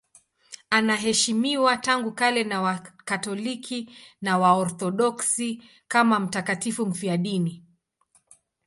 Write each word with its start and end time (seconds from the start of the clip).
Anaheshimiwa 0.69 1.77
tangu 1.77 2.11
kale 2.11 2.43
na 2.43 2.61
Wakatoliki 2.61 3.89
na 4.21 4.37
Waorthodoksi 4.37 5.63
kama 5.87 6.19
mtakatifu 6.19 6.85
mfiadini. 6.85 7.63